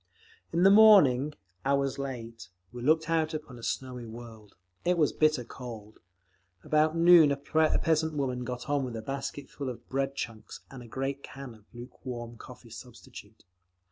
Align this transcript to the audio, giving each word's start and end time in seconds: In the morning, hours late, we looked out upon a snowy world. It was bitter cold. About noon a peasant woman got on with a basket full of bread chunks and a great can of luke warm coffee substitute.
In 0.51 0.63
the 0.63 0.71
morning, 0.71 1.35
hours 1.63 1.99
late, 1.99 2.49
we 2.71 2.81
looked 2.81 3.07
out 3.07 3.35
upon 3.35 3.59
a 3.59 3.61
snowy 3.61 4.07
world. 4.07 4.55
It 4.83 4.97
was 4.97 5.13
bitter 5.13 5.43
cold. 5.43 5.99
About 6.63 6.95
noon 6.97 7.31
a 7.31 7.37
peasant 7.37 8.15
woman 8.15 8.43
got 8.43 8.67
on 8.67 8.83
with 8.83 8.95
a 8.95 9.03
basket 9.03 9.47
full 9.47 9.69
of 9.69 9.87
bread 9.89 10.15
chunks 10.15 10.61
and 10.71 10.81
a 10.81 10.87
great 10.87 11.21
can 11.21 11.53
of 11.53 11.65
luke 11.71 12.03
warm 12.03 12.37
coffee 12.37 12.71
substitute. 12.71 13.45